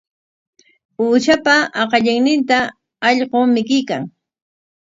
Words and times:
Uushapa 1.03 1.53
aqallinninta 1.81 2.57
allqu 3.07 3.39
mikuykan. 3.53 4.03